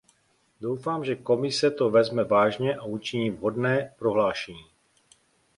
Doufám, 0.61 1.05
že 1.05 1.15
Komise 1.15 1.71
to 1.71 1.89
vezme 1.89 2.23
vážně 2.23 2.75
a 2.75 2.83
učiní 2.83 3.29
vhodné 3.31 3.93
prohlášení. 3.97 4.65